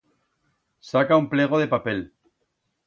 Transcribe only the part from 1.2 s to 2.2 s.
un plego de papel.